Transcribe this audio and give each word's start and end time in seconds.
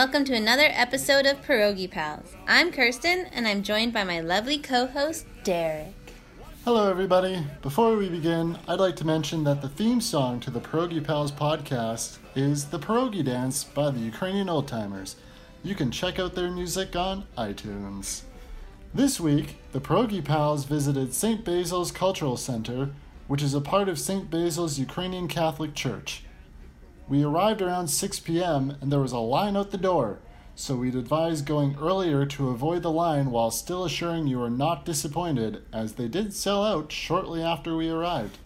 welcome 0.00 0.24
to 0.24 0.34
another 0.34 0.70
episode 0.70 1.26
of 1.26 1.42
Perogy 1.42 1.86
Pals. 1.86 2.34
I'm 2.48 2.72
Kirsten, 2.72 3.26
and 3.34 3.46
I'm 3.46 3.62
joined 3.62 3.92
by 3.92 4.02
my 4.02 4.18
lovely 4.20 4.56
co 4.56 4.86
host, 4.86 5.26
Derek. 5.44 5.92
Hello, 6.64 6.90
everybody. 6.90 7.44
Before 7.60 7.94
we 7.94 8.08
begin, 8.08 8.58
I'd 8.66 8.80
like 8.80 8.96
to 8.96 9.06
mention 9.06 9.44
that 9.44 9.60
the 9.60 9.68
theme 9.68 10.00
song 10.00 10.40
to 10.40 10.50
the 10.50 10.58
Perogy 10.58 11.04
Pals 11.04 11.30
podcast 11.30 12.16
is 12.34 12.64
The 12.64 12.78
Pierogi 12.78 13.22
Dance 13.22 13.64
by 13.64 13.90
the 13.90 14.00
Ukrainian 14.00 14.48
Old 14.48 14.66
Timers. 14.66 15.16
You 15.62 15.74
can 15.74 15.90
check 15.90 16.18
out 16.18 16.34
their 16.34 16.50
music 16.50 16.96
on 16.96 17.24
iTunes. 17.36 18.22
This 18.94 19.20
week, 19.20 19.56
the 19.72 19.82
Perogy 19.82 20.24
Pals 20.24 20.64
visited 20.64 21.12
St. 21.12 21.44
Basil's 21.44 21.92
Cultural 21.92 22.38
Center, 22.38 22.88
which 23.28 23.42
is 23.42 23.52
a 23.52 23.60
part 23.60 23.90
of 23.90 23.98
St. 23.98 24.30
Basil's 24.30 24.78
Ukrainian 24.78 25.28
Catholic 25.28 25.74
Church. 25.74 26.22
We 27.10 27.24
arrived 27.24 27.60
around 27.60 27.88
6 27.88 28.20
p.m. 28.20 28.76
and 28.80 28.92
there 28.92 29.00
was 29.00 29.10
a 29.10 29.18
line 29.18 29.56
out 29.56 29.72
the 29.72 29.76
door, 29.76 30.20
so 30.54 30.76
we'd 30.76 30.94
advise 30.94 31.42
going 31.42 31.76
earlier 31.80 32.24
to 32.24 32.50
avoid 32.50 32.82
the 32.82 32.90
line 32.92 33.32
while 33.32 33.50
still 33.50 33.84
assuring 33.84 34.28
you 34.28 34.40
are 34.40 34.48
not 34.48 34.84
disappointed, 34.84 35.62
as 35.72 35.94
they 35.94 36.06
did 36.06 36.32
sell 36.32 36.64
out 36.64 36.92
shortly 36.92 37.42
after 37.42 37.76
we 37.76 37.88
arrived. 37.90 38.38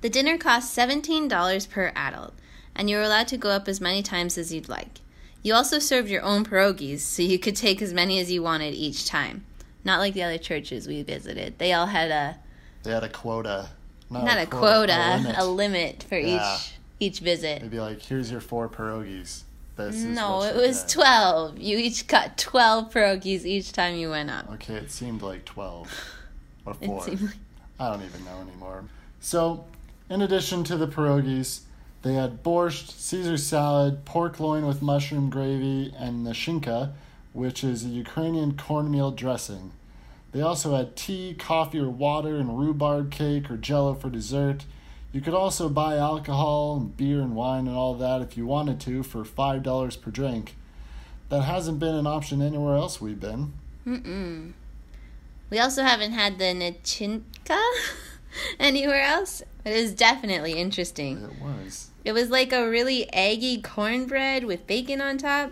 The 0.00 0.08
dinner 0.10 0.36
cost 0.36 0.76
$17 0.76 1.70
per 1.70 1.92
adult, 1.94 2.34
and 2.74 2.90
you 2.90 2.96
were 2.96 3.02
allowed 3.04 3.28
to 3.28 3.36
go 3.36 3.50
up 3.50 3.68
as 3.68 3.80
many 3.80 4.02
times 4.02 4.36
as 4.36 4.52
you'd 4.52 4.68
like. 4.68 5.00
You 5.44 5.54
also 5.54 5.78
served 5.78 6.08
your 6.08 6.22
own 6.22 6.44
pierogies, 6.44 6.98
so 7.00 7.22
you 7.22 7.38
could 7.38 7.54
take 7.54 7.80
as 7.80 7.94
many 7.94 8.18
as 8.18 8.32
you 8.32 8.42
wanted 8.42 8.74
each 8.74 9.06
time. 9.06 9.44
Not 9.84 10.00
like 10.00 10.14
the 10.14 10.24
other 10.24 10.38
churches 10.38 10.88
we 10.88 11.04
visited. 11.04 11.58
They 11.58 11.72
all 11.72 11.86
had 11.86 12.10
a 12.10 12.38
They 12.82 12.90
had 12.90 13.04
a 13.04 13.08
quota. 13.08 13.68
not, 14.10 14.36
a 14.38 14.46
quota, 14.46 14.92
a 14.98 15.16
limit. 15.18 15.36
a 15.38 15.44
limit 15.44 16.02
for 16.08 16.18
Yeah. 16.18 16.56
each 16.56 16.72
each 17.00 17.20
visit. 17.20 17.60
They'd 17.60 17.70
be 17.70 17.80
like, 17.80 18.00
here's 18.00 18.30
your 18.30 18.40
four 18.40 18.68
pierogies. 18.68 19.42
This 19.76 19.96
No, 19.96 20.42
it 20.42 20.56
was 20.56 20.82
get." 20.82 20.90
12. 20.92 21.58
You 21.58 21.76
each 21.76 22.06
got 22.06 22.38
12 22.38 22.92
pierogies 22.92 23.44
each 23.44 23.72
time 23.72 23.96
you 23.96 24.10
went 24.10 24.30
up. 24.30 24.50
Okay, 24.54 24.74
it 24.74 24.90
seemed 24.90 25.22
like 25.22 25.44
12 25.44 25.90
or 26.64 26.74
4. 26.74 27.02
seemed 27.04 27.22
like 27.22 27.36
I 27.78 27.90
don't 27.90 28.02
even 28.02 28.24
know 28.24 28.40
anymore. 28.40 28.84
So, 29.20 29.66
in 30.08 30.22
addition 30.22 30.64
to 30.64 30.76
the 30.76 30.88
pierogies, 30.88 31.60
they 32.02 32.14
had 32.14 32.42
borscht, 32.42 32.90
Caesar 32.90 33.36
salad, 33.36 34.04
pork 34.04 34.40
loin 34.40 34.66
with 34.66 34.80
mushroom 34.80 35.28
gravy, 35.28 35.92
and 35.98 36.26
nachinka, 36.26 36.92
which 37.32 37.62
is 37.64 37.84
a 37.84 37.88
Ukrainian 37.88 38.56
cornmeal 38.56 39.10
dressing. 39.10 39.72
They 40.32 40.40
also 40.40 40.74
had 40.76 40.96
tea, 40.96 41.34
coffee, 41.38 41.80
or 41.80 41.90
water, 41.90 42.36
and 42.36 42.58
rhubarb 42.58 43.10
cake 43.10 43.50
or 43.50 43.56
jello 43.56 43.94
for 43.94 44.08
dessert. 44.08 44.64
You 45.12 45.20
could 45.20 45.34
also 45.34 45.68
buy 45.68 45.96
alcohol 45.96 46.76
and 46.76 46.96
beer 46.96 47.20
and 47.20 47.34
wine 47.34 47.66
and 47.66 47.76
all 47.76 47.94
that 47.94 48.20
if 48.20 48.36
you 48.36 48.46
wanted 48.46 48.80
to 48.80 49.02
for 49.02 49.24
$5 49.24 50.00
per 50.00 50.10
drink. 50.10 50.56
That 51.28 51.42
hasn't 51.42 51.78
been 51.78 51.94
an 51.94 52.06
option 52.06 52.42
anywhere 52.42 52.76
else 52.76 53.00
we've 53.00 53.18
been. 53.18 53.52
Mm-mm. 53.86 54.52
We 55.50 55.58
also 55.58 55.82
haven't 55.82 56.12
had 56.12 56.38
the 56.38 56.44
nachinka 56.44 57.62
anywhere 58.60 59.02
else. 59.02 59.42
It 59.64 59.72
is 59.72 59.94
definitely 59.94 60.52
interesting. 60.52 61.22
It 61.22 61.42
was. 61.42 61.90
It 62.04 62.12
was 62.12 62.30
like 62.30 62.52
a 62.52 62.68
really 62.68 63.12
eggy 63.12 63.60
cornbread 63.60 64.44
with 64.44 64.66
bacon 64.66 65.00
on 65.00 65.18
top. 65.18 65.50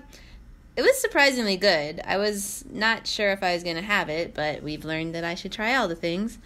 It 0.77 0.83
was 0.83 1.01
surprisingly 1.01 1.57
good. 1.57 2.01
I 2.05 2.17
was 2.17 2.65
not 2.71 3.07
sure 3.07 3.31
if 3.31 3.43
I 3.43 3.55
was 3.55 3.62
going 3.62 3.77
to 3.77 3.83
have 3.83 4.09
it, 4.09 4.34
but 4.34 4.62
we've 4.62 4.84
learned 4.84 5.15
that 5.15 5.25
I 5.25 5.34
should 5.37 5.53
try 5.53 5.75
all 5.75 5.89
the 5.89 5.95
things. 5.95 6.39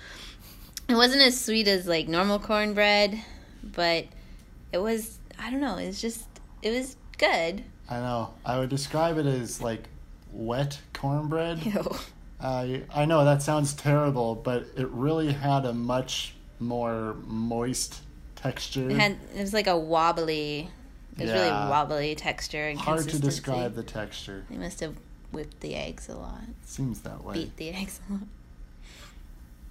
It 0.88 0.94
wasn't 0.94 1.22
as 1.22 1.38
sweet 1.38 1.69
as 1.69 1.87
like 1.87 2.09
normal 2.09 2.38
cornbread, 2.38 3.22
but 3.62 4.06
it 4.72 4.78
was, 4.78 5.19
I 5.38 5.50
don't 5.50 5.60
know, 5.60 5.76
it 5.76 5.87
was 5.87 6.00
just, 6.00 6.25
it 6.62 6.71
was 6.71 6.97
good. 7.19 7.62
I 7.91 8.00
know. 8.00 8.34
I 8.44 8.59
would 8.59 8.71
describe 8.71 9.19
it 9.19 9.26
as 9.26 9.60
like 9.60 9.88
wet 10.32 10.78
cornbread. 10.93 11.62
Ew. 11.65 11.97
I 12.41 12.82
I 12.94 13.04
know 13.04 13.25
that 13.25 13.43
sounds 13.43 13.75
terrible, 13.75 14.34
but 14.37 14.66
it 14.76 14.88
really 14.88 15.32
had 15.32 15.65
a 15.65 15.72
much 15.72 16.34
more 16.60 17.16
moist 17.26 18.00
texture. 18.37 18.88
It, 18.88 18.97
had, 18.97 19.16
it 19.34 19.41
was 19.41 19.53
like 19.53 19.66
a 19.66 19.76
wobbly, 19.76 20.70
it 21.16 21.22
was 21.22 21.32
really 21.32 21.50
wobbly 21.50 22.15
texture 22.15 22.69
and 22.69 22.78
Hard 22.78 23.09
to 23.09 23.19
describe 23.19 23.75
the 23.75 23.82
texture. 23.82 24.44
They 24.49 24.56
must 24.56 24.81
have 24.81 24.97
whipped 25.32 25.60
the 25.60 25.75
eggs 25.75 26.09
a 26.09 26.16
lot, 26.16 26.44
Seems 26.65 27.00
that 27.00 27.25
way. 27.25 27.34
beat 27.34 27.56
the 27.56 27.70
eggs 27.70 28.00
a 28.09 28.12
lot. 28.15 28.22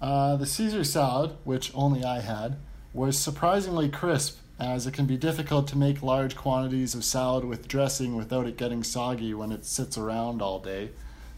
Uh, 0.00 0.36
the 0.36 0.46
Caesar 0.46 0.84
salad, 0.84 1.32
which 1.44 1.72
only 1.74 2.04
I 2.04 2.20
had, 2.20 2.56
was 2.92 3.18
surprisingly 3.18 3.88
crisp, 3.88 4.38
as 4.58 4.86
it 4.86 4.94
can 4.94 5.06
be 5.06 5.16
difficult 5.16 5.68
to 5.68 5.78
make 5.78 6.02
large 6.02 6.36
quantities 6.36 6.94
of 6.94 7.04
salad 7.04 7.44
with 7.44 7.68
dressing 7.68 8.16
without 8.16 8.46
it 8.46 8.56
getting 8.56 8.82
soggy 8.82 9.34
when 9.34 9.52
it 9.52 9.64
sits 9.64 9.98
around 9.98 10.42
all 10.42 10.58
day. 10.58 10.90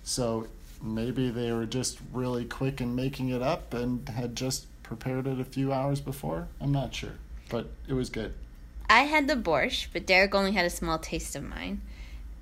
So 0.02 0.46
maybe 0.82 1.30
they 1.30 1.52
were 1.52 1.66
just 1.66 1.98
really 2.12 2.44
quick 2.44 2.80
in 2.80 2.94
making 2.94 3.28
it 3.28 3.42
up 3.42 3.74
and 3.74 4.08
had 4.08 4.36
just 4.36 4.66
prepared 4.82 5.26
it 5.26 5.40
a 5.40 5.44
few 5.44 5.72
hours 5.72 6.00
before. 6.00 6.48
I'm 6.60 6.72
not 6.72 6.94
sure, 6.94 7.14
but 7.48 7.68
it 7.88 7.94
was 7.94 8.10
good. 8.10 8.34
I 8.88 9.02
had 9.02 9.28
the 9.28 9.36
borscht, 9.36 9.88
but 9.92 10.06
Derek 10.06 10.34
only 10.34 10.52
had 10.52 10.64
a 10.64 10.70
small 10.70 10.98
taste 10.98 11.36
of 11.36 11.44
mine. 11.44 11.80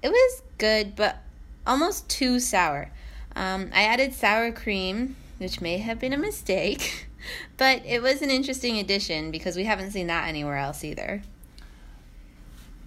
It 0.02 0.08
was 0.08 0.42
good, 0.56 0.96
but 0.96 1.18
almost 1.66 2.08
too 2.08 2.40
sour. 2.40 2.90
Um, 3.36 3.70
I 3.74 3.82
added 3.82 4.14
sour 4.14 4.50
cream, 4.52 5.16
which 5.38 5.60
may 5.60 5.78
have 5.78 5.98
been 5.98 6.12
a 6.12 6.18
mistake, 6.18 7.08
but 7.56 7.84
it 7.86 8.02
was 8.02 8.22
an 8.22 8.30
interesting 8.30 8.78
addition 8.78 9.30
because 9.30 9.56
we 9.56 9.64
haven't 9.64 9.92
seen 9.92 10.06
that 10.08 10.28
anywhere 10.28 10.56
else 10.56 10.84
either. 10.84 11.22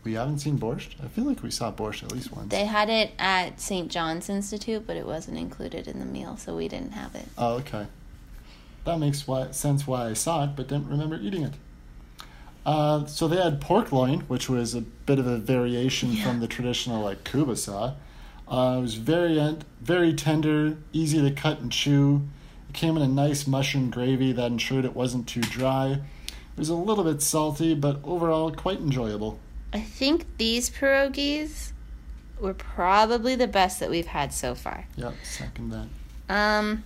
We 0.04 0.14
haven't 0.14 0.40
seen 0.40 0.58
borscht. 0.58 0.96
I 1.04 1.08
feel 1.08 1.26
like 1.26 1.44
we 1.44 1.52
saw 1.52 1.72
borscht 1.72 2.04
at 2.04 2.12
least 2.12 2.32
once. 2.36 2.50
They 2.50 2.66
had 2.66 2.90
it 2.90 3.12
at 3.20 3.60
St. 3.62 3.90
John's 3.92 4.30
Institute, 4.30 4.88
but 4.88 4.98
it 4.98 5.06
wasn't 5.06 5.38
included 5.38 5.88
in 5.88 6.00
the 6.00 6.06
meal, 6.06 6.38
so 6.38 6.56
we 6.56 6.68
didn't 6.68 6.94
have 6.94 7.14
it. 7.14 7.28
Oh, 7.38 7.56
okay. 7.58 7.86
That 8.86 8.98
makes 8.98 9.28
why, 9.28 9.52
sense 9.52 9.86
why 9.86 10.08
I 10.08 10.14
saw 10.14 10.44
it, 10.46 10.56
but 10.56 10.68
didn't 10.68 10.90
remember 10.90 11.18
eating 11.22 11.44
it. 11.44 11.54
Uh, 12.66 13.06
so 13.06 13.28
they 13.28 13.38
had 13.42 13.62
pork 13.62 13.92
loin, 13.92 14.22
which 14.22 14.50
was 14.50 14.74
a 14.74 14.82
bit 14.82 15.20
of 15.20 15.28
a 15.28 15.38
variation 15.38 16.14
Yeah. 16.14 16.24
from 16.24 16.40
the 16.40 16.48
traditional 16.48 17.04
like 17.04 17.24
kubasa. 17.24 17.96
Uh, 18.48 18.76
it 18.78 18.82
was 18.82 18.96
very 18.96 19.58
very 19.82 20.14
tender, 20.14 20.78
easy 20.94 21.22
to 21.22 21.32
cut 21.32 21.60
and 21.60 21.72
chew. 21.72 22.22
It 22.72 22.76
came 22.76 22.96
in 22.96 23.04
a 23.04 23.08
nice 23.08 23.48
mushroom 23.48 23.90
gravy 23.90 24.32
that 24.32 24.46
ensured 24.46 24.86
it 24.86 24.96
wasn't 24.96 25.28
too 25.28 25.42
dry. 25.42 25.92
It 25.92 26.58
was 26.58 26.70
a 26.70 26.74
little 26.74 27.04
bit 27.04 27.22
salty, 27.22 27.76
but 27.76 28.00
overall 28.06 28.50
quite 28.54 28.80
enjoyable. 28.80 29.40
I 29.74 29.82
think 29.82 30.38
these 30.38 30.70
pierogies 30.70 31.74
were 32.40 32.54
probably 32.54 33.36
the 33.36 33.46
best 33.46 33.82
that 33.82 33.90
we've 33.90 34.08
had 34.08 34.32
so 34.32 34.56
far. 34.56 34.86
Yep, 34.96 35.16
second 35.22 35.72
that. 35.72 35.88
Um, 36.34 36.86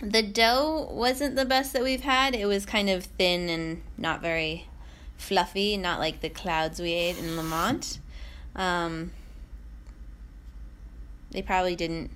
the 0.00 0.22
dough 0.22 0.88
wasn't 0.92 1.36
the 1.36 1.44
best 1.44 1.74
that 1.74 1.82
we've 1.82 2.00
had. 2.00 2.34
It 2.34 2.46
was 2.46 2.64
kind 2.64 2.88
of 2.88 3.04
thin 3.04 3.50
and 3.50 3.82
not 3.98 4.22
very 4.22 4.66
fluffy, 5.18 5.76
not 5.76 5.98
like 5.98 6.22
the 6.22 6.30
clouds 6.30 6.80
we 6.80 6.94
ate 6.94 7.18
in 7.18 7.36
Lamont. 7.36 7.98
Um, 8.56 9.10
they 11.32 11.42
probably 11.42 11.76
didn't. 11.76 12.12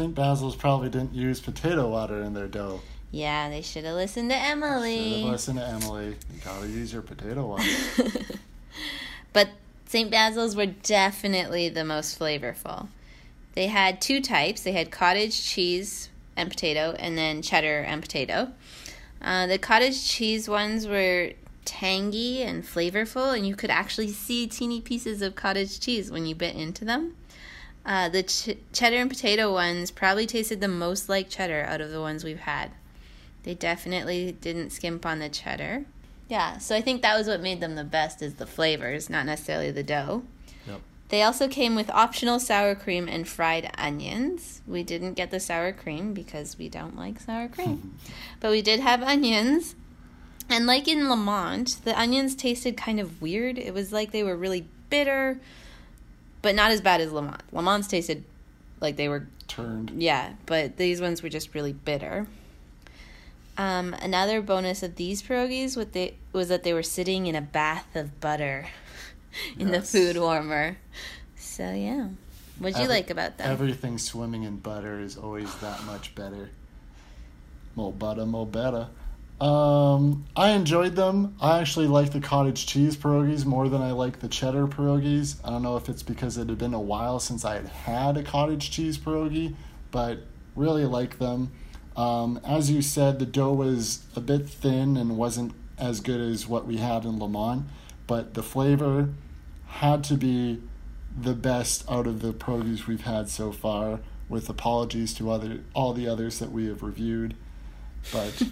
St. 0.00 0.14
Basil's 0.14 0.56
probably 0.56 0.88
didn't 0.88 1.12
use 1.12 1.40
potato 1.40 1.86
water 1.90 2.22
in 2.22 2.32
their 2.32 2.46
dough. 2.46 2.80
Yeah, 3.10 3.50
they 3.50 3.60
should 3.60 3.84
have 3.84 3.96
listened 3.96 4.30
to 4.30 4.36
Emily. 4.36 4.96
Should 4.96 5.20
have 5.24 5.32
listened 5.32 5.58
to 5.58 5.66
Emily. 5.66 6.06
You 6.06 6.40
gotta 6.42 6.66
use 6.68 6.90
your 6.90 7.02
potato 7.02 7.46
water. 7.46 7.68
but 9.34 9.50
St. 9.84 10.10
Basil's 10.10 10.56
were 10.56 10.64
definitely 10.64 11.68
the 11.68 11.84
most 11.84 12.18
flavorful. 12.18 12.88
They 13.52 13.66
had 13.66 14.00
two 14.00 14.22
types. 14.22 14.62
They 14.62 14.72
had 14.72 14.90
cottage 14.90 15.44
cheese 15.44 16.08
and 16.34 16.48
potato, 16.48 16.96
and 16.98 17.18
then 17.18 17.42
cheddar 17.42 17.80
and 17.80 18.00
potato. 18.00 18.52
Uh, 19.20 19.48
the 19.48 19.58
cottage 19.58 20.08
cheese 20.08 20.48
ones 20.48 20.86
were 20.86 21.32
tangy 21.66 22.40
and 22.40 22.64
flavorful, 22.64 23.36
and 23.36 23.46
you 23.46 23.54
could 23.54 23.68
actually 23.68 24.12
see 24.12 24.46
teeny 24.46 24.80
pieces 24.80 25.20
of 25.20 25.34
cottage 25.34 25.78
cheese 25.78 26.10
when 26.10 26.24
you 26.24 26.34
bit 26.34 26.56
into 26.56 26.86
them. 26.86 27.16
Uh, 27.84 28.08
the 28.08 28.22
ch- 28.22 28.58
cheddar 28.72 28.96
and 28.96 29.10
potato 29.10 29.52
ones 29.52 29.90
probably 29.90 30.26
tasted 30.26 30.60
the 30.60 30.68
most 30.68 31.08
like 31.08 31.30
cheddar 31.30 31.64
out 31.66 31.80
of 31.80 31.90
the 31.90 32.00
ones 32.00 32.24
we've 32.24 32.40
had. 32.40 32.70
They 33.42 33.54
definitely 33.54 34.32
didn't 34.32 34.70
skimp 34.70 35.06
on 35.06 35.18
the 35.18 35.28
cheddar. 35.28 35.86
Yeah, 36.28 36.58
so 36.58 36.76
I 36.76 36.80
think 36.80 37.02
that 37.02 37.16
was 37.16 37.26
what 37.26 37.40
made 37.40 37.60
them 37.60 37.74
the 37.74 37.84
best 37.84 38.22
is 38.22 38.34
the 38.34 38.46
flavors, 38.46 39.10
not 39.10 39.26
necessarily 39.26 39.70
the 39.70 39.82
dough. 39.82 40.22
Yep. 40.66 40.80
They 41.08 41.22
also 41.22 41.48
came 41.48 41.74
with 41.74 41.90
optional 41.90 42.38
sour 42.38 42.76
cream 42.76 43.08
and 43.08 43.26
fried 43.26 43.70
onions. 43.76 44.60
We 44.66 44.84
didn't 44.84 45.14
get 45.14 45.32
the 45.32 45.40
sour 45.40 45.72
cream 45.72 46.14
because 46.14 46.56
we 46.56 46.68
don't 46.68 46.96
like 46.96 47.18
sour 47.18 47.48
cream. 47.48 47.98
but 48.40 48.52
we 48.52 48.62
did 48.62 48.78
have 48.78 49.02
onions. 49.02 49.74
And 50.48 50.66
like 50.66 50.86
in 50.86 51.08
Lamont, 51.08 51.78
the 51.84 51.98
onions 51.98 52.36
tasted 52.36 52.76
kind 52.76 53.00
of 53.00 53.20
weird. 53.22 53.58
It 53.58 53.74
was 53.74 53.92
like 53.92 54.12
they 54.12 54.22
were 54.22 54.36
really 54.36 54.68
bitter, 54.88 55.40
but 56.42 56.54
not 56.54 56.70
as 56.70 56.80
bad 56.80 57.00
as 57.00 57.12
Lamont. 57.12 57.42
Lamont's 57.52 57.88
tasted 57.88 58.24
like 58.80 58.96
they 58.96 59.08
were 59.08 59.26
Turned. 59.48 59.90
yeah, 60.02 60.32
but 60.46 60.76
these 60.76 61.00
ones 61.00 61.22
were 61.22 61.28
just 61.28 61.54
really 61.54 61.72
bitter. 61.72 62.26
Um, 63.58 63.92
another 63.94 64.40
bonus 64.40 64.82
of 64.82 64.96
these 64.96 65.22
pierogies 65.22 65.76
with 65.76 65.92
they, 65.92 66.14
was 66.32 66.48
that 66.48 66.62
they 66.62 66.72
were 66.72 66.82
sitting 66.82 67.26
in 67.26 67.34
a 67.34 67.42
bath 67.42 67.94
of 67.94 68.20
butter. 68.20 68.68
in 69.58 69.68
Yes. 69.68 69.92
the 69.92 69.98
food 69.98 70.20
warmer. 70.20 70.76
So 71.36 71.72
yeah, 71.72 72.08
what'd 72.58 72.76
you 72.78 72.84
Every- 72.84 72.94
like 72.96 73.10
about 73.10 73.38
them? 73.38 73.50
Everything 73.50 73.98
swimming 73.98 74.44
in 74.44 74.56
butter 74.56 75.00
is 75.00 75.16
always 75.16 75.54
that 75.56 75.84
much 75.84 76.14
better. 76.14 76.50
More 77.76 77.92
butter, 77.92 78.24
more 78.26 78.46
better. 78.46 78.88
Um, 79.40 80.26
I 80.36 80.50
enjoyed 80.50 80.96
them. 80.96 81.34
I 81.40 81.60
actually 81.60 81.86
like 81.86 82.12
the 82.12 82.20
cottage 82.20 82.66
cheese 82.66 82.94
pierogies 82.94 83.46
more 83.46 83.70
than 83.70 83.80
I 83.80 83.92
like 83.92 84.20
the 84.20 84.28
cheddar 84.28 84.66
pierogies. 84.66 85.36
I 85.42 85.50
don't 85.50 85.62
know 85.62 85.76
if 85.76 85.88
it's 85.88 86.02
because 86.02 86.36
it 86.36 86.48
had 86.50 86.58
been 86.58 86.74
a 86.74 86.80
while 86.80 87.20
since 87.20 87.44
I 87.44 87.54
had 87.54 87.68
had 87.68 88.16
a 88.18 88.22
cottage 88.22 88.70
cheese 88.70 88.98
pierogi, 88.98 89.54
but 89.90 90.18
really 90.54 90.84
like 90.84 91.18
them. 91.18 91.52
Um, 91.96 92.38
as 92.44 92.70
you 92.70 92.82
said, 92.82 93.18
the 93.18 93.26
dough 93.26 93.52
was 93.52 94.04
a 94.14 94.20
bit 94.20 94.48
thin 94.48 94.96
and 94.98 95.16
wasn't 95.16 95.52
as 95.78 96.00
good 96.00 96.20
as 96.20 96.46
what 96.46 96.66
we 96.66 96.76
had 96.76 97.04
in 97.04 97.18
Lamont, 97.18 97.64
but 98.06 98.34
the 98.34 98.42
flavor 98.42 99.08
had 99.66 100.04
to 100.04 100.14
be 100.14 100.60
the 101.18 101.32
best 101.32 101.90
out 101.90 102.06
of 102.06 102.20
the 102.20 102.32
pierogies 102.32 102.86
we've 102.86 103.02
had 103.02 103.28
so 103.28 103.52
far. 103.52 104.00
With 104.28 104.48
apologies 104.48 105.12
to 105.14 105.28
other 105.32 105.58
all 105.74 105.92
the 105.92 106.06
others 106.06 106.38
that 106.38 106.52
we 106.52 106.66
have 106.66 106.84
reviewed, 106.84 107.34
but 108.12 108.44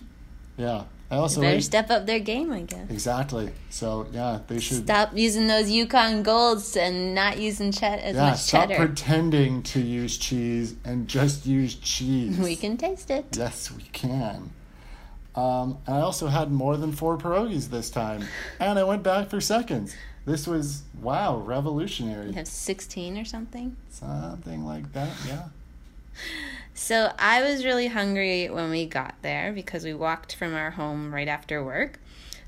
yeah, 0.58 0.84
I 1.10 1.16
also 1.16 1.40
Better 1.40 1.56
ate- 1.56 1.62
step 1.64 1.90
up 1.90 2.04
their 2.04 2.18
game, 2.18 2.52
I 2.52 2.60
guess. 2.62 2.90
exactly. 2.90 3.50
So 3.70 4.06
yeah, 4.12 4.40
they 4.46 4.60
should 4.60 4.84
Stop 4.84 5.16
using 5.16 5.46
those 5.46 5.70
Yukon 5.70 6.22
Golds 6.22 6.76
and 6.76 7.14
not 7.14 7.38
using 7.38 7.72
ch- 7.72 7.82
as 7.84 8.14
yeah 8.14 8.30
much 8.30 8.38
stop 8.40 8.68
cheddar. 8.68 8.84
pretending 8.86 9.62
to 9.62 9.80
use 9.80 10.18
cheese 10.18 10.74
and 10.84 11.08
just 11.08 11.46
use 11.46 11.74
cheese. 11.76 12.36
we 12.38 12.56
can 12.56 12.76
taste 12.76 13.10
it. 13.10 13.24
Yes, 13.36 13.70
we 13.70 13.84
can. 13.84 14.50
Um, 15.34 15.78
and 15.86 15.94
I 15.96 16.00
also 16.00 16.26
had 16.26 16.50
more 16.50 16.76
than 16.76 16.90
four 16.92 17.16
pierogies 17.16 17.68
this 17.70 17.90
time, 17.90 18.24
and 18.60 18.78
I 18.78 18.82
went 18.84 19.02
back 19.04 19.28
for 19.30 19.40
seconds. 19.40 19.94
This 20.26 20.46
was 20.46 20.82
wow, 21.00 21.36
revolutionary. 21.38 22.28
We 22.28 22.34
have 22.34 22.48
16 22.48 23.16
or 23.16 23.24
something. 23.24 23.76
Something 23.88 24.66
like 24.66 24.92
that, 24.92 25.12
yeah. 25.26 25.44
So 26.78 27.12
I 27.18 27.42
was 27.42 27.64
really 27.64 27.88
hungry 27.88 28.48
when 28.48 28.70
we 28.70 28.86
got 28.86 29.16
there 29.20 29.52
because 29.52 29.84
we 29.84 29.94
walked 29.94 30.36
from 30.36 30.54
our 30.54 30.70
home 30.70 31.12
right 31.12 31.26
after 31.26 31.62
work. 31.62 31.98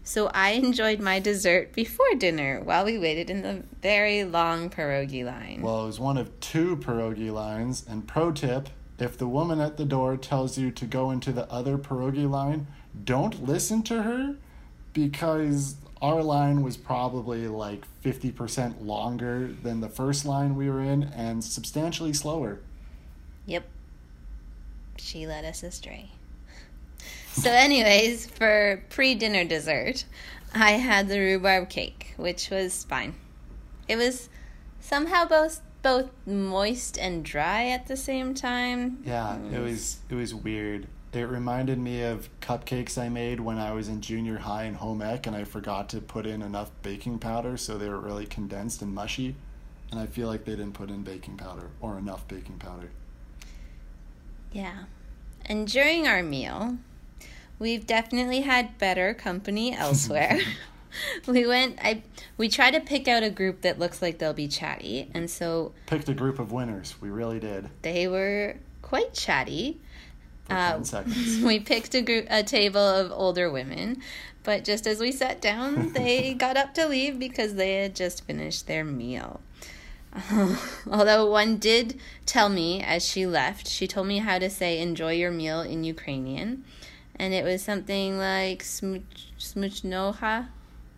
So 0.05 0.29
I 0.29 0.51
enjoyed 0.51 1.01
my 1.01 1.19
dessert 1.19 1.73
before 1.75 2.15
dinner 2.17 2.61
while 2.63 2.85
we 2.85 2.97
waited 2.97 3.29
in 3.29 3.43
the 3.43 3.65
very 3.83 4.23
long 4.23 4.71
pierogi 4.71 5.25
line. 5.25 5.63
Well, 5.63 5.83
it 5.83 5.87
was 5.87 5.99
one 5.99 6.17
of 6.17 6.39
two 6.39 6.77
pierogi 6.77 7.31
lines. 7.31 7.85
And 7.87 8.07
pro 8.07 8.31
tip 8.31 8.69
if 8.99 9.19
the 9.19 9.27
woman 9.27 9.61
at 9.61 9.77
the 9.77 9.85
door 9.85 10.17
tells 10.17 10.57
you 10.57 10.71
to 10.71 10.87
go 10.87 11.11
into 11.11 11.33
the 11.33 11.51
other 11.51 11.77
pierogi 11.77 12.31
line, 12.31 12.69
don't 13.05 13.45
listen 13.47 13.83
to 13.83 14.05
her 14.05 14.37
because 14.93 15.75
our 16.01 16.23
line 16.23 16.63
was 16.63 16.77
probably 16.77 17.49
like 17.49 17.85
50% 18.05 18.87
longer 18.87 19.49
than 19.49 19.81
the 19.81 19.89
first 19.89 20.25
line 20.25 20.55
we 20.55 20.71
were 20.71 20.83
in 20.83 21.03
and 21.03 21.43
substantially 21.43 22.13
slower. 22.13 22.61
She 25.01 25.27
led 25.27 25.45
us 25.45 25.63
astray. 25.63 26.11
So, 27.33 27.51
anyways, 27.51 28.27
for 28.27 28.83
pre 28.91 29.15
dinner 29.15 29.45
dessert, 29.45 30.05
I 30.55 30.73
had 30.73 31.09
the 31.09 31.19
rhubarb 31.19 31.69
cake, 31.69 32.15
which 32.17 32.51
was 32.51 32.85
fine. 32.85 33.15
It 33.89 33.97
was 33.97 34.29
somehow 34.81 35.27
both 35.27 35.61
both 35.83 36.11
moist 36.27 36.99
and 36.99 37.25
dry 37.25 37.69
at 37.69 37.87
the 37.87 37.97
same 37.97 38.35
time. 38.35 39.03
Yeah, 39.05 39.37
it 39.37 39.53
mm. 39.53 39.65
was 39.65 39.99
it 40.09 40.15
was 40.15 40.35
weird. 40.35 40.87
It 41.13 41.23
reminded 41.23 41.79
me 41.79 42.03
of 42.03 42.29
cupcakes 42.41 42.97
I 42.97 43.09
made 43.09 43.41
when 43.41 43.59
I 43.59 43.73
was 43.73 43.89
in 43.89 44.01
junior 44.01 44.39
high 44.39 44.65
in 44.65 44.75
home 44.75 45.03
ec 45.03 45.27
and 45.27 45.35
I 45.35 45.43
forgot 45.43 45.89
to 45.89 46.01
put 46.01 46.25
in 46.25 46.41
enough 46.41 46.71
baking 46.83 47.19
powder 47.19 47.57
so 47.57 47.77
they 47.77 47.89
were 47.89 47.99
really 47.99 48.27
condensed 48.27 48.81
and 48.81 48.95
mushy. 48.95 49.35
And 49.91 49.99
I 49.99 50.07
feel 50.07 50.29
like 50.29 50.45
they 50.45 50.53
didn't 50.53 50.75
put 50.75 50.89
in 50.89 51.03
baking 51.03 51.37
powder 51.37 51.71
or 51.81 51.99
enough 51.99 52.29
baking 52.29 52.59
powder. 52.59 52.91
Yeah. 54.53 54.85
And 55.47 55.67
during 55.67 56.07
our 56.07 56.23
meal, 56.23 56.79
we've 57.59 57.87
definitely 57.87 58.43
had 58.43 58.79
better 58.79 59.15
company 59.15 59.75
elsewhere. 59.77 60.39
we 61.27 61.47
went 61.47 61.79
I 61.83 62.03
we 62.37 62.49
tried 62.49 62.73
to 62.73 62.81
pick 62.81 63.07
out 63.07 63.23
a 63.23 63.31
group 63.31 63.61
that 63.63 63.79
looks 63.79 64.03
like 64.03 64.19
they'll 64.19 64.33
be 64.33 64.49
chatty, 64.49 65.09
and 65.15 65.31
so 65.31 65.73
Picked 65.87 66.09
a 66.09 66.15
group 66.15 66.39
of 66.39 66.51
winners. 66.53 66.97
We 67.01 67.11
really 67.11 67.39
did. 67.39 67.69
they 67.83 68.09
were 68.09 68.57
quite 68.83 69.15
chatty. 69.15 69.81
For 70.47 70.55
Uh, 70.55 70.73
10 70.73 70.85
seconds. 70.85 71.41
we 71.45 71.61
picked 71.61 71.95
a 71.95 72.03
group 72.03 72.27
a 72.29 72.43
table 72.43 72.81
of 72.81 73.13
older 73.13 73.49
women, 73.51 74.03
but 74.43 74.65
just 74.65 74.87
as 74.87 74.99
we 74.99 75.13
sat 75.13 75.41
down, 75.41 75.93
they 75.93 76.35
got 76.35 76.57
up 76.57 76.75
to 76.75 76.89
leave 76.89 77.19
because 77.21 77.55
they 77.55 77.75
had 77.83 77.95
just 77.95 78.25
finished 78.25 78.67
their 78.67 78.85
meal. 78.85 79.41
although 80.91 81.31
one 81.31 81.57
did 81.59 82.01
tell 82.27 82.49
me 82.49 82.83
as 82.83 83.07
she 83.07 83.27
left, 83.27 83.69
she 83.69 83.87
told 83.87 84.07
me 84.07 84.19
how 84.19 84.39
to 84.39 84.51
say 84.51 84.81
"enjoy 84.81 85.13
your 85.13 85.31
meal" 85.31 85.61
in 85.61 85.85
Ukrainian, 85.85 86.65
and 87.17 87.33
it 87.33 87.45
was 87.45 87.63
something 87.63 88.19
like 88.19 88.63
"smuch 88.63 89.33
smuchnoha." 89.39 90.49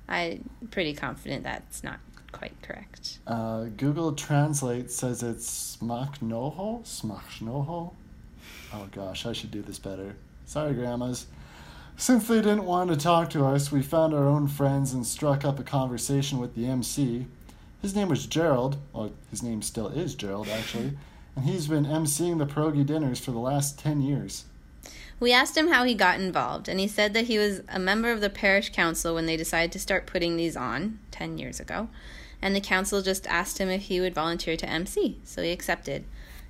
I'm 0.08 0.48
pretty 0.70 0.94
confident 0.94 1.44
that's 1.44 1.84
not 1.84 2.00
quite 2.32 2.60
correct. 2.62 3.18
Uh, 3.26 3.64
Google 3.76 4.12
Translate 4.12 4.90
says 4.90 5.22
it's 5.22 5.76
smaknoho? 5.76 6.82
Smaknoho? 6.82 7.92
Oh 8.74 8.88
gosh, 8.90 9.26
I 9.26 9.32
should 9.32 9.50
do 9.50 9.62
this 9.62 9.78
better. 9.78 10.16
Sorry, 10.46 10.74
grandmas. 10.74 11.26
Since 11.96 12.26
they 12.26 12.36
didn't 12.36 12.64
want 12.64 12.90
to 12.90 12.96
talk 12.96 13.30
to 13.30 13.44
us, 13.44 13.70
we 13.70 13.82
found 13.82 14.14
our 14.14 14.26
own 14.26 14.48
friends 14.48 14.92
and 14.92 15.06
struck 15.06 15.44
up 15.44 15.60
a 15.60 15.62
conversation 15.62 16.38
with 16.38 16.54
the 16.54 16.66
MC. 16.66 17.26
His 17.82 17.96
name 17.96 18.08
was 18.08 18.26
Gerald. 18.26 18.78
Well, 18.92 19.10
his 19.30 19.42
name 19.42 19.60
still 19.60 19.88
is 19.88 20.14
Gerald, 20.14 20.48
actually. 20.48 20.96
And 21.34 21.44
he's 21.44 21.66
been 21.66 21.84
emceeing 21.84 22.38
the 22.38 22.46
pierogi 22.46 22.86
dinners 22.86 23.18
for 23.18 23.32
the 23.32 23.38
last 23.38 23.78
10 23.78 24.00
years. 24.00 24.44
We 25.18 25.32
asked 25.32 25.56
him 25.56 25.68
how 25.68 25.84
he 25.84 25.94
got 25.94 26.20
involved, 26.20 26.68
and 26.68 26.78
he 26.80 26.88
said 26.88 27.12
that 27.14 27.26
he 27.26 27.38
was 27.38 27.62
a 27.68 27.78
member 27.78 28.10
of 28.10 28.20
the 28.20 28.30
parish 28.30 28.70
council 28.70 29.14
when 29.14 29.26
they 29.26 29.36
decided 29.36 29.72
to 29.72 29.78
start 29.78 30.06
putting 30.06 30.36
these 30.36 30.56
on 30.56 31.00
10 31.10 31.38
years 31.38 31.60
ago. 31.60 31.88
And 32.40 32.54
the 32.54 32.60
council 32.60 33.02
just 33.02 33.26
asked 33.26 33.58
him 33.58 33.68
if 33.68 33.82
he 33.82 34.00
would 34.00 34.14
volunteer 34.14 34.56
to 34.56 34.68
MC, 34.68 35.18
so 35.24 35.42
he 35.42 35.50
accepted. 35.50 36.04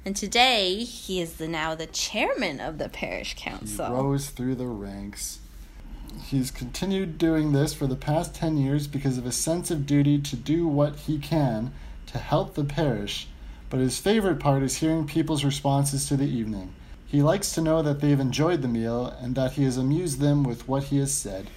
And 0.05 0.17
today, 0.17 0.85
he 0.85 1.21
is 1.21 1.35
the, 1.35 1.49
now 1.49 1.75
the 1.75 1.87
chairman 1.87 2.61
of 2.61 2.79
the 2.79 2.89
parish 2.89 3.35
council. 3.37 3.67
He 3.67 3.77
council. 3.77 4.05
rose 4.05 4.31
through 4.31 4.57
the 4.57 4.67
ranks. 4.67 5.39
He's 6.21 6.51
continued 6.51 7.19
doing 7.19 7.53
this 7.53 7.75
for 7.75 7.87
the 7.87 7.97
past 7.97 8.35
10 8.35 8.57
years 8.57 8.87
because 8.87 9.19
of 9.19 9.27
a 9.27 9.33
sense 9.33 9.71
of 9.71 9.87
duty 9.87 10.19
to 10.21 10.37
do 10.37 10.67
what 10.67 10.97
he 10.97 11.19
can 11.19 11.73
to 12.07 12.19
help 12.19 12.55
the 12.55 12.65
parish, 12.65 13.29
but 13.71 13.81
his 13.81 13.99
favorite 13.99 14.39
part 14.39 14.63
is 14.63 14.77
hearing 14.77 15.07
people's 15.07 15.45
responses 15.45 16.07
to 16.09 16.17
the 16.17 16.29
evening. 16.29 16.75
He 17.07 17.23
likes 17.23 17.53
to 17.53 17.61
know 17.61 17.83
that 17.83 18.01
they've 18.01 18.19
enjoyed 18.19 18.63
the 18.63 18.69
meal 18.69 19.07
and 19.21 19.35
that 19.35 19.53
he 19.53 19.65
has 19.65 19.77
amused 19.77 20.21
them 20.21 20.45
with 20.45 20.67
what 20.67 20.85
he 20.85 20.99
has 20.99 21.13
said. 21.13 21.49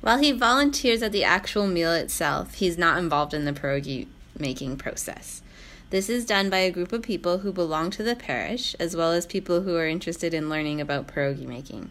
While 0.00 0.18
he 0.18 0.32
volunteers 0.32 1.02
at 1.02 1.12
the 1.12 1.24
actual 1.24 1.66
meal 1.66 1.92
itself, 1.92 2.54
he's 2.54 2.78
not 2.78 2.98
involved 2.98 3.34
in 3.34 3.44
the 3.44 3.52
pierogi 3.52 4.06
making 4.38 4.76
process. 4.76 5.42
This 5.90 6.08
is 6.08 6.26
done 6.26 6.50
by 6.50 6.58
a 6.58 6.70
group 6.70 6.92
of 6.92 7.02
people 7.02 7.38
who 7.38 7.52
belong 7.52 7.90
to 7.90 8.02
the 8.02 8.16
parish, 8.16 8.74
as 8.78 8.94
well 8.94 9.12
as 9.12 9.24
people 9.24 9.62
who 9.62 9.76
are 9.76 9.86
interested 9.86 10.34
in 10.34 10.50
learning 10.50 10.80
about 10.80 11.06
pierogi 11.06 11.46
making. 11.46 11.90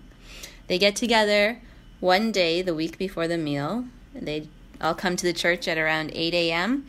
They 0.67 0.77
get 0.77 0.95
together 0.95 1.61
one 1.99 2.31
day 2.31 2.61
the 2.61 2.73
week 2.73 2.97
before 2.97 3.27
the 3.27 3.37
meal. 3.37 3.85
They 4.13 4.47
all 4.81 4.95
come 4.95 5.15
to 5.15 5.25
the 5.25 5.33
church 5.33 5.67
at 5.67 5.77
around 5.77 6.11
8 6.13 6.33
a.m. 6.33 6.85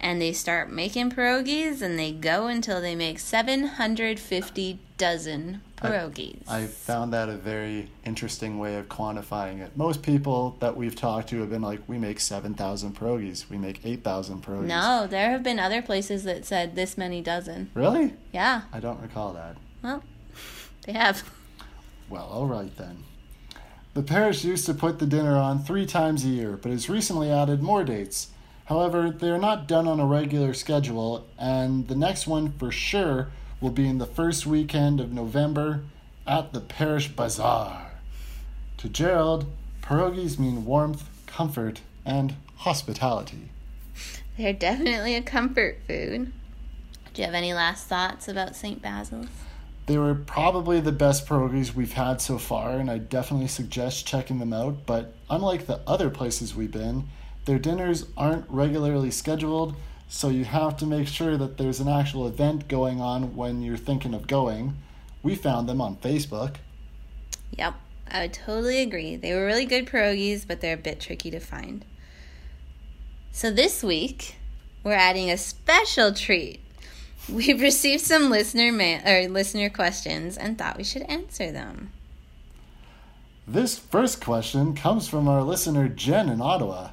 and 0.00 0.20
they 0.20 0.32
start 0.32 0.70
making 0.70 1.10
pierogies 1.12 1.80
and 1.82 1.98
they 1.98 2.12
go 2.12 2.46
until 2.46 2.80
they 2.80 2.94
make 2.94 3.18
750 3.18 4.78
dozen 4.98 5.62
pierogies. 5.76 6.42
I 6.48 6.66
found 6.66 7.12
that 7.12 7.28
a 7.28 7.36
very 7.36 7.90
interesting 8.04 8.58
way 8.58 8.76
of 8.76 8.88
quantifying 8.88 9.60
it. 9.60 9.76
Most 9.76 10.02
people 10.02 10.56
that 10.60 10.76
we've 10.76 10.94
talked 10.94 11.28
to 11.30 11.40
have 11.40 11.50
been 11.50 11.62
like, 11.62 11.80
we 11.86 11.96
make 11.98 12.20
7,000 12.20 12.94
pierogies, 12.96 13.48
we 13.48 13.56
make 13.56 13.80
8,000 13.84 14.42
pierogies. 14.44 14.66
no, 14.66 15.06
there 15.08 15.30
have 15.30 15.42
been 15.42 15.58
other 15.58 15.80
places 15.80 16.24
that 16.24 16.44
said 16.44 16.74
this 16.74 16.98
many 16.98 17.22
dozen. 17.22 17.70
Really? 17.74 18.14
Yeah, 18.32 18.62
I 18.72 18.80
don't 18.80 19.00
recall 19.00 19.32
that. 19.34 19.56
well, 19.82 20.02
they 20.86 20.92
have. 20.92 21.22
Well, 22.10 22.26
all 22.26 22.46
right 22.46 22.76
then. 22.76 23.04
The 23.92 24.02
parish 24.04 24.44
used 24.44 24.66
to 24.66 24.74
put 24.74 25.00
the 25.00 25.06
dinner 25.06 25.36
on 25.36 25.64
three 25.64 25.84
times 25.84 26.24
a 26.24 26.28
year, 26.28 26.56
but 26.56 26.70
has 26.70 26.88
recently 26.88 27.28
added 27.28 27.60
more 27.60 27.82
dates. 27.82 28.28
However, 28.66 29.10
they 29.10 29.30
are 29.30 29.38
not 29.38 29.66
done 29.66 29.88
on 29.88 29.98
a 29.98 30.06
regular 30.06 30.54
schedule, 30.54 31.26
and 31.36 31.88
the 31.88 31.96
next 31.96 32.28
one 32.28 32.52
for 32.52 32.70
sure 32.70 33.30
will 33.60 33.70
be 33.70 33.88
in 33.88 33.98
the 33.98 34.06
first 34.06 34.46
weekend 34.46 35.00
of 35.00 35.12
November 35.12 35.82
at 36.24 36.52
the 36.52 36.60
parish 36.60 37.08
bazaar. 37.08 37.90
To 38.76 38.88
Gerald, 38.88 39.46
pierogies 39.82 40.38
mean 40.38 40.64
warmth, 40.64 41.10
comfort, 41.26 41.80
and 42.06 42.36
hospitality. 42.58 43.48
They're 44.38 44.52
definitely 44.52 45.16
a 45.16 45.22
comfort 45.22 45.80
food. 45.88 46.32
Do 47.12 47.22
you 47.22 47.26
have 47.26 47.34
any 47.34 47.52
last 47.52 47.88
thoughts 47.88 48.28
about 48.28 48.54
St. 48.54 48.80
Basil's? 48.80 49.26
They 49.90 49.98
were 49.98 50.14
probably 50.14 50.78
the 50.78 50.92
best 50.92 51.26
pierogies 51.26 51.74
we've 51.74 51.94
had 51.94 52.20
so 52.20 52.38
far, 52.38 52.78
and 52.78 52.88
I 52.88 52.98
definitely 52.98 53.48
suggest 53.48 54.06
checking 54.06 54.38
them 54.38 54.52
out. 54.52 54.86
But 54.86 55.16
unlike 55.28 55.66
the 55.66 55.80
other 55.84 56.10
places 56.10 56.54
we've 56.54 56.70
been, 56.70 57.08
Their 57.46 57.58
dinners 57.58 58.06
aren't 58.16 58.48
regularly 58.48 59.10
scheduled, 59.10 59.74
so 60.08 60.28
you 60.28 60.44
have 60.44 60.76
to 60.76 60.86
make 60.86 61.08
sure 61.08 61.36
that 61.36 61.56
there's 61.56 61.80
an 61.80 61.88
actual 61.88 62.26
event 62.26 62.68
going 62.68 63.00
on 63.00 63.34
when 63.34 63.62
you're 63.62 63.76
thinking 63.76 64.14
of 64.14 64.26
going. 64.26 64.76
We 65.22 65.34
found 65.34 65.68
them 65.68 65.80
on 65.80 65.96
Facebook. 65.96 66.56
Yep, 67.56 67.74
I 68.10 68.22
would 68.22 68.32
totally 68.32 68.80
agree. 68.82 69.16
They 69.16 69.34
were 69.34 69.46
really 69.46 69.66
good 69.66 69.86
pierogies, 69.86 70.46
but 70.46 70.60
they're 70.60 70.74
a 70.74 70.78
bit 70.78 71.00
tricky 71.00 71.30
to 71.30 71.40
find. 71.40 71.84
So 73.32 73.50
this 73.50 73.82
week, 73.82 74.36
we're 74.84 74.92
adding 74.92 75.30
a 75.30 75.36
special 75.36 76.12
treat. 76.12 76.60
We've 77.32 77.60
received 77.60 78.02
some 78.02 78.28
listener 78.28 78.72
ma- 78.72 79.08
or 79.08 79.28
listener 79.28 79.70
questions 79.70 80.36
and 80.36 80.58
thought 80.58 80.76
we 80.76 80.84
should 80.84 81.02
answer 81.02 81.52
them. 81.52 81.92
This 83.46 83.78
first 83.78 84.20
question 84.20 84.74
comes 84.74 85.08
from 85.08 85.28
our 85.28 85.42
listener 85.42 85.88
Jen 85.88 86.28
in 86.28 86.40
Ottawa. 86.40 86.90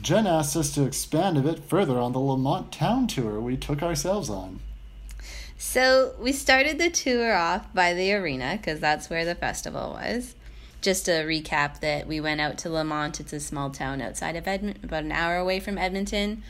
Jen 0.00 0.26
asked 0.26 0.56
us 0.56 0.74
to 0.74 0.84
expand 0.84 1.38
a 1.38 1.42
bit 1.42 1.64
further 1.64 1.98
on 1.98 2.12
the 2.12 2.18
Lamont 2.18 2.72
town 2.72 3.06
tour 3.06 3.40
we 3.40 3.56
took 3.56 3.82
ourselves 3.82 4.28
on. 4.28 4.60
So 5.58 6.14
we 6.20 6.32
started 6.32 6.78
the 6.78 6.90
tour 6.90 7.34
off 7.34 7.72
by 7.72 7.94
the 7.94 8.12
arena 8.12 8.56
because 8.56 8.80
that's 8.80 9.08
where 9.08 9.24
the 9.24 9.34
festival 9.34 9.92
was. 9.92 10.34
Just 10.82 11.06
to 11.06 11.12
recap, 11.12 11.80
that 11.80 12.06
we 12.06 12.20
went 12.20 12.40
out 12.40 12.58
to 12.58 12.70
Lamont. 12.70 13.18
It's 13.18 13.32
a 13.32 13.40
small 13.40 13.70
town 13.70 14.02
outside 14.02 14.36
of 14.36 14.46
Edmonton, 14.46 14.84
about 14.84 15.04
an 15.04 15.12
hour 15.12 15.36
away 15.36 15.60
from 15.60 15.78
Edmonton. 15.78 16.42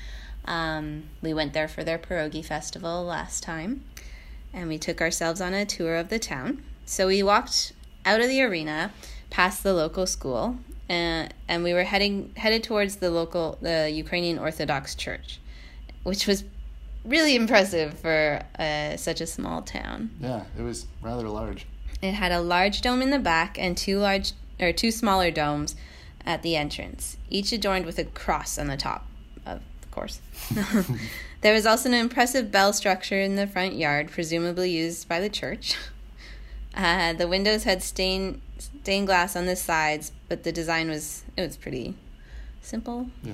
Um, 0.47 1.05
we 1.23 1.35
went 1.35 1.53
there 1.53 1.69
for 1.69 1.83
their 1.85 1.99
pierogi 1.99 2.45
festival 2.45 3.05
last 3.05 3.43
time, 3.43 3.85
and 4.53 4.69
we 4.69 4.79
took 4.79 5.00
ourselves 5.00 5.41
on 5.41 5.55
a 5.55 5.65
tour 5.65 5.97
of 5.97 6.09
the 6.09 6.19
town. 6.19 6.62
So 6.85 7.09
we 7.09 7.23
walked 7.23 7.73
out 8.05 8.21
of 8.21 8.29
the 8.29 8.43
arena, 8.43 8.93
past 9.31 9.62
the 9.62 9.75
local 9.75 10.07
school, 10.07 10.59
uh, 10.88 11.26
and 11.49 11.65
we 11.65 11.73
were 11.75 11.83
heading 11.83 12.33
headed 12.37 12.62
towards 12.62 12.97
the 12.97 13.11
local 13.11 13.59
the 13.61 13.91
Ukrainian 13.91 14.38
Orthodox 14.38 14.95
Church, 14.95 15.41
which 16.05 16.26
was 16.26 16.45
really 17.05 17.35
impressive 17.35 17.99
for 17.99 18.43
uh, 18.59 18.97
such 18.97 19.21
a 19.21 19.26
small 19.26 19.62
town. 19.62 20.11
Yeah, 20.21 20.45
it 20.59 20.62
was 20.62 20.87
rather 21.03 21.29
large. 21.29 21.67
It 22.03 22.12
had 22.12 22.31
a 22.31 22.41
large 22.41 22.83
dome 22.83 23.03
in 23.03 23.11
the 23.11 23.19
back 23.19 23.59
and 23.59 23.76
two 23.76 23.99
large 23.99 24.33
or 24.61 24.73
two 24.73 24.91
smaller 24.91 25.31
domes 25.31 25.75
at 26.25 26.43
the 26.43 26.57
entrance, 26.57 27.17
each 27.31 27.53
adorned 27.53 27.87
with 27.87 27.99
a 27.99 28.05
cross 28.05 28.59
on 28.59 28.67
the 28.67 28.76
top. 28.76 29.07
Of 29.45 29.61
course. 29.97 30.21
there 31.41 31.55
was 31.55 31.67
also 31.67 31.88
an 31.88 31.95
impressive 31.95 32.53
bell 32.53 32.73
structure 32.73 33.21
in 33.21 33.35
the 33.37 33.47
front 33.47 33.75
yard, 33.75 34.11
presumably 34.11 34.71
used 34.71 35.09
by 35.09 35.19
the 35.21 35.29
church. 35.29 35.76
Uh, 36.79 37.15
the 37.15 37.26
windows 37.26 37.65
had 37.65 37.83
stained 37.83 38.38
stained 38.59 39.07
glass 39.07 39.35
on 39.35 39.47
the 39.47 39.57
sides, 39.57 40.12
but 40.29 40.43
the 40.45 40.53
design 40.53 40.91
was 40.91 41.25
it 41.35 41.41
was 41.41 41.57
pretty 41.57 41.95
simple. 42.61 43.09
Yeah. 43.23 43.33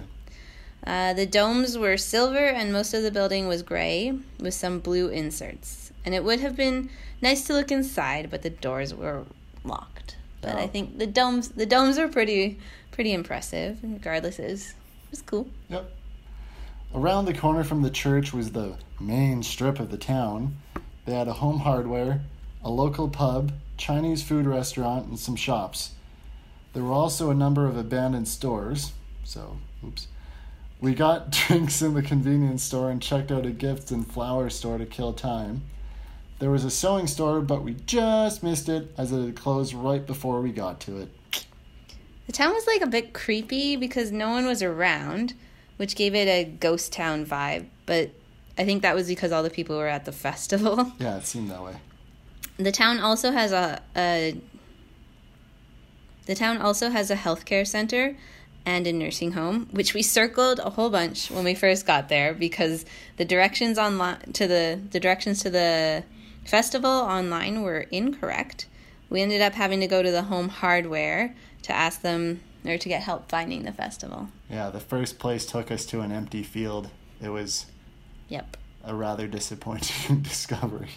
Uh, 0.87 1.13
the 1.13 1.27
domes 1.27 1.77
were 1.77 1.97
silver, 1.97 2.39
and 2.47 2.73
most 2.73 2.95
of 2.95 3.03
the 3.03 3.11
building 3.11 3.49
was 3.49 3.65
gray 3.65 4.17
with 4.39 4.55
some 4.55 4.79
blue 4.79 5.09
inserts. 5.09 5.91
And 6.05 6.15
it 6.15 6.23
would 6.23 6.39
have 6.39 6.55
been 6.55 6.89
nice 7.21 7.43
to 7.49 7.53
look 7.53 7.73
inside, 7.73 8.31
but 8.31 8.43
the 8.43 8.51
doors 8.51 8.95
were 8.95 9.25
locked. 9.65 10.17
But 10.41 10.55
I 10.55 10.63
Oh. 10.63 10.69
think 10.69 10.99
the 10.99 11.09
domes 11.09 11.49
the 11.49 11.67
domes 11.67 11.99
are 11.99 12.07
pretty 12.07 12.61
pretty 12.93 13.13
impressive. 13.13 13.79
Regardless, 13.83 14.39
it 14.39 14.49
was, 14.53 14.69
it 14.69 15.11
was 15.11 15.23
cool. 15.23 15.49
Yep. 15.69 15.91
Around 16.95 17.25
the 17.25 17.33
corner 17.33 17.65
from 17.65 17.81
the 17.81 17.91
church 17.91 18.35
was 18.35 18.53
the 18.53 18.77
main 19.01 19.43
strip 19.43 19.81
of 19.81 19.91
the 19.91 19.97
town. 19.97 20.57
They 21.07 21.15
had 21.15 21.27
a 21.27 21.33
home 21.33 21.61
hardware, 21.61 22.21
a 22.63 22.69
local 22.71 23.09
pub, 23.09 23.53
Chinese 23.79 24.23
food 24.23 24.47
restaurant, 24.47 25.07
and 25.09 25.19
some 25.19 25.35
shops. 25.35 25.93
There 26.75 26.83
were 26.83 26.93
also 26.93 27.31
a 27.31 27.35
number 27.35 27.67
of 27.67 27.79
abandoned 27.79 28.29
stores. 28.29 28.93
So, 29.25 29.57
oops. 29.83 30.07
We 30.83 30.95
got 30.95 31.31
drinks 31.49 31.81
in 31.81 31.95
the 31.95 32.03
convenience 32.03 32.63
store 32.63 32.91
and 32.91 33.01
checked 33.01 33.33
out 33.33 33.47
a 33.47 33.51
gifts 33.51 33.91
and 33.91 34.07
flower 34.07 34.51
store 34.51 34.77
to 34.77 34.85
kill 34.85 35.15
time. 35.15 35.63
There 36.41 36.51
was 36.51 36.65
a 36.65 36.71
sewing 36.71 37.07
store, 37.07 37.41
but 37.41 37.63
we 37.63 37.75
just 37.87 38.43
missed 38.43 38.69
it 38.69 38.93
as 38.99 39.13
it 39.13 39.25
had 39.25 39.37
closed 39.37 39.73
right 39.73 40.07
before 40.07 40.43
we 40.43 40.53
got 40.53 40.81
to 40.81 40.99
it. 40.99 41.09
The 42.27 42.33
town 42.33 42.53
was 42.53 42.67
like 42.67 42.83
a 42.83 42.87
bit 42.87 43.15
creepy 43.15 43.77
because 43.77 44.13
no 44.13 44.29
one 44.31 44.45
was 44.45 44.63
around, 44.63 45.35
which 45.83 45.97
gave 45.97 46.15
it 46.15 46.29
a 46.29 46.45
ghost 46.45 46.93
town 46.93 47.27
vibe. 47.27 47.67
But 47.87 48.13
I 48.57 48.65
think 48.65 48.83
that 48.83 48.95
was 48.95 49.09
because 49.09 49.33
all 49.33 49.43
the 49.43 49.51
people 49.51 49.77
were 49.77 49.89
at 49.89 50.05
the 50.05 50.13
festival. 50.29 50.93
Yeah, 51.01 51.17
it 51.17 51.27
seemed 51.27 51.51
that 51.51 51.61
way. 51.61 51.75
The 52.57 52.71
town 52.71 53.01
also 53.01 53.33
has 53.33 53.51
a, 53.51 53.83
a 53.97 54.41
the 56.27 56.37
town 56.37 56.59
also 56.59 56.91
has 56.91 57.11
a 57.11 57.17
healthcare 57.17 57.67
center 57.67 58.17
and 58.65 58.87
a 58.87 58.93
nursing 58.93 59.33
home, 59.33 59.67
which 59.73 59.93
we 59.93 60.03
circled 60.03 60.61
a 60.61 60.71
whole 60.71 60.89
bunch 60.89 61.33
when 61.33 61.43
we 61.43 61.57
first 61.57 61.85
got 61.85 62.09
there 62.09 62.33
because 62.33 62.85
the 63.17 63.25
directions 63.25 63.77
online 63.77 64.21
to 64.35 64.47
the 64.47 64.81
the 64.93 65.01
directions 65.01 65.43
to 65.43 65.51
the 65.51 66.05
festival 66.45 66.93
online 66.93 67.63
were 67.63 67.87
incorrect. 67.91 68.69
We 69.11 69.21
ended 69.21 69.43
up 69.43 69.55
having 69.55 69.81
to 69.81 69.89
go 69.89 70.01
to 70.01 70.13
the 70.13 70.23
home 70.23 70.49
hardware 70.49 71.35
to 71.63 71.73
ask 71.73 72.03
them 72.03 72.41
or 72.65 72.79
to 72.79 72.89
get 72.89 73.03
help 73.03 73.29
finding 73.29 73.65
the 73.65 73.73
festival. 73.73 74.29
Yeah, 74.51 74.71
the 74.71 74.81
first 74.81 75.19
place 75.19 75.45
took 75.47 75.71
us 75.71 75.85
to 75.87 76.01
an 76.01 76.13
empty 76.13 76.43
field. 76.43 76.91
It 77.21 77.29
was 77.31 77.67
Yep. 78.29 78.57
a 78.85 78.95
rather 78.95 79.27
disappointing 79.27 80.21
discovery. 80.23 80.91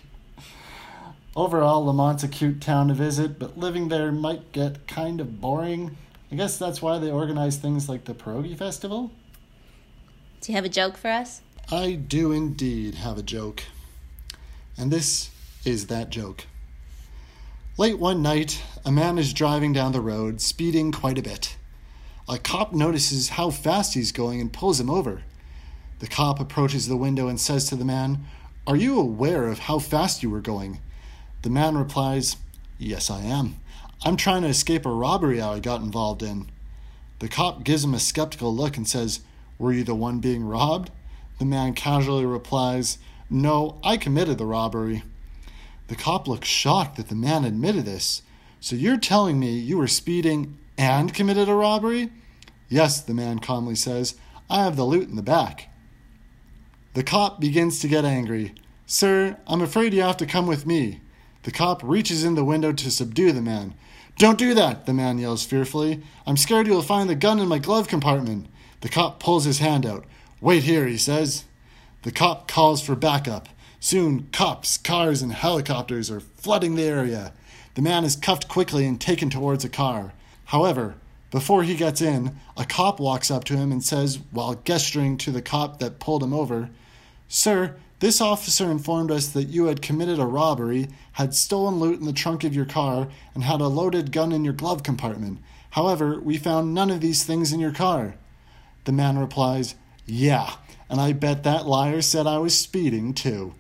Overall, 1.36 1.86
Lamont's 1.86 2.24
a 2.24 2.28
cute 2.30 2.62
town 2.62 2.88
to 2.88 2.94
visit, 2.94 3.38
but 3.38 3.58
living 3.58 3.90
there 3.90 4.12
might 4.12 4.52
get 4.54 4.88
kind 4.88 5.20
of 5.20 5.42
boring. 5.42 5.98
I 6.32 6.36
guess 6.36 6.58
that's 6.58 6.82
why 6.82 6.98
they 6.98 7.12
organize 7.12 7.58
things 7.58 7.90
like 7.90 8.06
the 8.06 8.14
Pierogi 8.14 8.58
Festival. 8.58 9.12
Do 10.42 10.52
you 10.52 10.56
have 10.56 10.66
a 10.66 10.70
joke 10.70 10.96
for 10.98 11.10
us? 11.10 11.42
I 11.72 11.94
do 11.94 12.32
indeed 12.32 12.96
have 12.96 13.18
a 13.18 13.24
joke. 13.24 13.64
And 14.78 14.92
this 14.92 15.32
is 15.66 15.88
that 15.88 16.10
joke. 16.10 16.46
Late 17.78 18.00
one 18.00 18.22
night, 18.22 18.64
a 18.86 18.92
man 18.92 19.18
is 19.18 19.34
driving 19.34 19.74
down 19.74 19.92
the 19.92 20.00
road, 20.00 20.40
speeding 20.40 20.94
quite 20.94 21.18
a 21.18 21.22
bit. 21.22 21.58
A 22.30 22.38
cop 22.38 22.72
notices 22.72 23.32
how 23.32 23.50
fast 23.50 23.96
he's 23.96 24.14
going 24.14 24.40
and 24.40 24.54
pulls 24.54 24.80
him 24.80 24.90
over. 24.90 25.24
The 26.00 26.08
cop 26.08 26.40
approaches 26.40 26.88
the 26.88 26.96
window 26.96 27.28
and 27.28 27.38
says 27.38 27.68
to 27.68 27.76
the 27.76 27.84
man, 27.84 28.28
Are 28.66 28.78
you 28.78 28.98
aware 28.98 29.50
of 29.50 29.60
how 29.60 29.80
fast 29.80 30.24
you 30.24 30.30
were 30.30 30.40
going? 30.40 30.80
The 31.42 31.50
man 31.50 31.78
replies, 31.78 32.38
Yes, 32.78 33.10
I 33.10 33.24
am. 33.24 33.58
I'm 34.04 34.16
trying 34.16 34.44
to 34.44 34.48
escape 34.48 34.86
a 34.86 34.90
robbery 34.90 35.42
I 35.42 35.60
got 35.60 35.82
involved 35.82 36.24
in. 36.24 36.50
The 37.20 37.28
cop 37.28 37.66
gives 37.66 37.84
him 37.84 37.94
a 37.94 38.00
skeptical 38.00 38.56
look 38.56 38.78
and 38.78 38.88
says, 38.88 39.20
Were 39.60 39.74
you 39.74 39.84
the 39.84 39.96
one 39.96 40.20
being 40.20 40.46
robbed? 40.46 40.92
The 41.40 41.46
man 41.46 41.74
casually 41.74 42.26
replies, 42.26 43.00
No, 43.30 43.82
I 43.84 43.98
committed 43.98 44.38
the 44.38 44.46
robbery. 44.46 45.04
The 45.88 45.96
cop 45.96 46.28
looks 46.28 46.48
shocked 46.48 46.98
that 46.98 47.10
the 47.10 47.16
man 47.16 47.46
admitted 47.46 47.86
this. 47.86 48.24
So 48.60 48.76
you're 48.76 48.98
telling 48.98 49.40
me 49.40 49.52
you 49.52 49.78
were 49.78 49.88
speeding 49.88 50.58
and 50.78 51.14
committed 51.14 51.48
a 51.48 51.54
robbery? 51.54 52.12
Yes, 52.68 53.02
the 53.02 53.14
man 53.14 53.40
calmly 53.40 53.76
says. 53.76 54.16
I 54.50 54.64
have 54.64 54.76
the 54.76 54.84
loot 54.84 55.10
in 55.10 55.16
the 55.16 55.22
back. 55.22 55.70
The 56.94 57.04
cop 57.04 57.40
begins 57.40 57.80
to 57.80 57.88
get 57.88 58.06
angry. 58.06 58.56
Sir, 58.86 59.38
I'm 59.48 59.62
afraid 59.62 59.94
you 59.94 60.02
have 60.02 60.18
to 60.18 60.26
come 60.26 60.48
with 60.48 60.66
me. 60.66 61.02
The 61.44 61.52
cop 61.52 61.82
reaches 61.84 62.24
in 62.24 62.36
the 62.36 62.44
window 62.44 62.72
to 62.72 62.92
subdue 62.92 63.32
the 63.32 63.42
man. 63.42 63.76
Don't 64.18 64.38
do 64.38 64.54
that, 64.54 64.86
the 64.86 64.94
man 64.94 65.18
yells 65.18 65.46
fearfully. 65.46 66.02
I'm 66.26 66.38
scared 66.38 66.68
you'll 66.68 66.82
find 66.82 67.10
the 67.10 67.16
gun 67.16 67.40
in 67.40 67.48
my 67.48 67.60
glove 67.60 67.88
compartment. 67.88 68.48
The 68.82 68.90
cop 68.90 69.20
pulls 69.20 69.44
his 69.44 69.60
hand 69.60 69.86
out. 69.86 70.06
Wait 70.40 70.64
here, 70.64 70.88
he 70.88 70.98
says. 70.98 71.44
The 72.04 72.12
cop 72.12 72.48
calls 72.48 72.82
for 72.82 72.96
backup. 72.96 73.50
Soon, 73.80 74.28
cops, 74.32 74.78
cars, 74.78 75.22
and 75.22 75.32
helicopters 75.32 76.10
are 76.10 76.20
flooding 76.20 76.76
the 76.76 76.84
area. 76.84 77.34
The 77.76 77.82
man 77.82 78.04
is 78.04 78.16
cuffed 78.16 78.48
quickly 78.48 78.86
and 78.86 79.00
taken 79.00 79.30
towards 79.30 79.66
a 79.66 79.70
car. 79.70 80.14
However, 80.46 80.96
before 81.32 81.64
he 81.64 81.76
gets 81.76 82.02
in, 82.02 82.38
a 82.56 82.66
cop 82.66 83.00
walks 83.00 83.30
up 83.30 83.44
to 83.46 83.58
him 83.58 83.72
and 83.72 83.84
says, 83.84 84.20
while 84.32 84.56
gesturing 84.64 85.18
to 85.18 85.32
the 85.32 85.42
cop 85.42 85.80
that 85.80 86.00
pulled 86.00 86.24
him 86.24 86.34
over, 86.34 86.70
Sir, 87.28 87.76
this 88.00 88.22
officer 88.22 88.70
informed 88.70 89.12
us 89.12 89.28
that 89.30 89.50
you 89.50 89.66
had 89.66 89.82
committed 89.82 90.20
a 90.20 90.26
robbery, 90.26 90.88
had 91.14 91.34
stolen 91.34 91.76
loot 91.76 92.00
in 92.00 92.06
the 92.06 92.14
trunk 92.14 92.44
of 92.44 92.56
your 92.56 92.66
car, 92.66 93.08
and 93.34 93.44
had 93.44 93.62
a 93.62 93.68
loaded 93.68 94.12
gun 94.12 94.32
in 94.32 94.44
your 94.44 94.54
glove 94.54 94.84
compartment. 94.84 95.40
However, 95.72 96.20
we 96.20 96.38
found 96.38 96.74
none 96.74 96.90
of 96.90 97.02
these 97.02 97.24
things 97.24 97.52
in 97.52 97.60
your 97.60 97.74
car. 97.74 98.16
The 98.86 98.92
man 98.92 99.18
replies, 99.18 99.76
Yeah, 100.06 100.54
and 100.90 101.02
I 101.02 101.14
bet 101.14 101.44
that 101.44 101.66
liar 101.66 102.02
said 102.02 102.28
I 102.28 102.38
was 102.38 102.58
speeding 102.58 103.14
too. 103.14 103.54